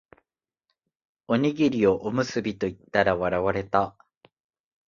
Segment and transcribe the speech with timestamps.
[1.27, 3.95] おにぎりをおむすびと言ったら笑われた